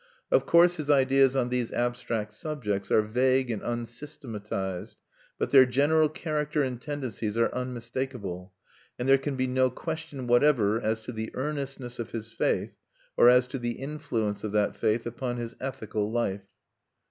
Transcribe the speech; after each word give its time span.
Of 0.31 0.47
course 0.47 0.77
his 0.77 0.89
ideas 0.89 1.35
on 1.35 1.49
these 1.49 1.71
abstract 1.71 2.33
subjects 2.33 2.89
are 2.89 3.03
vague 3.03 3.51
and 3.51 3.61
unsystematized; 3.61 4.97
but 5.37 5.51
their 5.51 5.67
general 5.67 6.09
character 6.09 6.63
and 6.63 6.81
tendencies 6.81 7.37
are 7.37 7.53
unmistakable; 7.53 8.51
and 8.97 9.07
there 9.07 9.19
can 9.19 9.35
be 9.35 9.45
no 9.45 9.69
question 9.69 10.25
whatever 10.25 10.81
as 10.81 11.01
to 11.01 11.11
the 11.11 11.29
earnestness 11.35 11.99
of 11.99 12.13
his 12.13 12.31
faith, 12.31 12.71
or 13.15 13.29
as 13.29 13.45
to 13.49 13.59
the 13.59 13.73
influence 13.73 14.43
of 14.43 14.53
that 14.53 14.75
faith 14.75 15.05
upon 15.05 15.37
his 15.37 15.55
ethical 15.61 16.11
life. 16.11 16.45